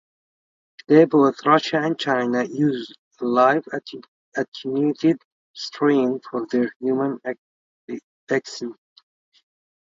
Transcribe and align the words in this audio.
Today 0.79 1.05
both 1.05 1.35
Russia 1.45 1.77
and 1.77 1.95
China 1.99 2.43
use 2.45 2.91
live 3.19 3.63
attenuated 4.35 5.21
strains 5.53 6.21
for 6.27 6.47
their 6.47 6.73
human 6.79 7.19
vaccines. 8.27 8.75